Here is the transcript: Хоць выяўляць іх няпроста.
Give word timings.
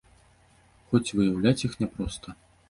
Хоць 0.93 1.13
выяўляць 1.19 1.65
іх 1.71 1.77
няпроста. 1.83 2.29